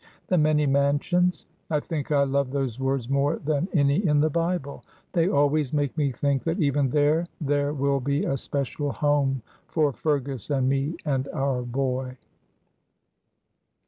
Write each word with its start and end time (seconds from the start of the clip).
'The 0.29 0.37
many 0.39 0.65
mansions,' 0.65 1.45
I 1.69 1.79
think 1.79 2.11
I 2.11 2.23
love 2.23 2.49
those 2.49 2.79
words 2.79 3.07
more 3.07 3.35
than 3.37 3.67
any 3.71 4.03
in 4.03 4.19
the 4.19 4.31
Bible; 4.31 4.83
they 5.13 5.29
always 5.29 5.73
make 5.73 5.95
me 5.95 6.11
think 6.11 6.43
that 6.45 6.59
even 6.59 6.89
there 6.89 7.27
there 7.39 7.71
will 7.71 7.99
be 7.99 8.25
a 8.25 8.35
special 8.35 8.91
home 8.93 9.43
for 9.67 9.93
Fergus 9.93 10.49
and 10.49 10.67
me 10.67 10.95
and 11.05 11.27
our 11.27 11.61
boy." 11.61 12.17